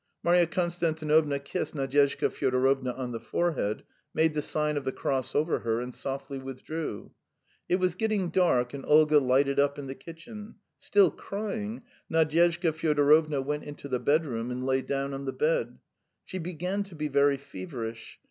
Marya 0.23 0.47
Konstantinovna 0.47 1.37
kissed 1.37 1.75
Nadyezhda 1.75 2.31
Fyodorovna 2.31 2.91
on 2.97 3.11
the 3.11 3.19
forehead, 3.19 3.83
made 4.15 4.33
the 4.33 4.41
sign 4.41 4.75
of 4.75 4.83
the 4.83 4.91
cross 4.91 5.35
over 5.35 5.59
her, 5.59 5.79
and 5.79 5.93
softly 5.93 6.39
withdrew. 6.39 7.11
It 7.69 7.75
was 7.75 7.93
getting 7.93 8.29
dark, 8.31 8.73
and 8.73 8.83
Olga 8.87 9.19
lighted 9.19 9.59
up 9.59 9.77
in 9.77 9.85
the 9.85 9.93
kitchen. 9.93 10.55
Still 10.79 11.11
crying, 11.11 11.83
Nadyezhda 12.11 12.73
Fyodorovna 12.73 13.43
went 13.43 13.63
into 13.63 13.87
the 13.87 13.99
bedroom 13.99 14.49
and 14.49 14.65
lay 14.65 14.81
down 14.81 15.13
on 15.13 15.25
the 15.25 15.33
bed. 15.33 15.77
She 16.25 16.39
began 16.39 16.81
to 16.85 16.95
be 16.95 17.07
very 17.07 17.37
feverish. 17.37 18.17